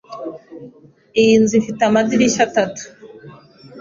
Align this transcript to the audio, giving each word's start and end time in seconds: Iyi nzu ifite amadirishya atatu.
Iyi 1.21 1.35
nzu 1.41 1.53
ifite 1.61 1.81
amadirishya 1.85 2.41
atatu. 2.47 2.83